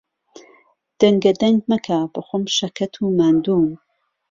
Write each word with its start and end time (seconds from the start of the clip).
دەنگەدەنگ 0.99 1.59
مەکە، 1.69 1.99
بەخۆم 2.13 2.43
شەکەت 2.57 2.93
و 2.97 3.05
ماندووم. 3.17 3.69